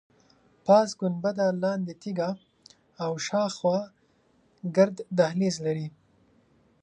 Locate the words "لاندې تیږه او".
1.63-3.11